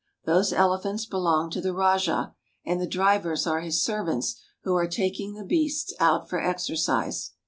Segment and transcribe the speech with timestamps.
[0.25, 2.33] Those elephants be long to the rajah,
[2.65, 7.33] and the drivers are his servants who are taking the beasts out for exercise.